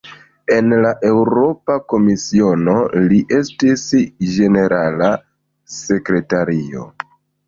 En 0.53 0.75
la 0.83 0.91
Eŭropa 1.07 1.73
Komisiono, 1.93 2.73
li 3.11 3.19
estis 3.39 3.83
"ĝenerala 4.31 5.11
sekretario". 5.75 6.87